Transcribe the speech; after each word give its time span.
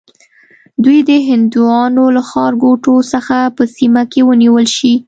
دوی 0.83 0.99
دې 1.07 1.17
د 1.23 1.25
هندیانو 1.29 2.05
له 2.15 2.21
ښارګوټو 2.29 2.95
څخه 3.13 3.37
په 3.55 3.63
سیمه 3.75 4.03
کې 4.11 4.21
ونیول 4.29 4.65
شي. 4.77 4.93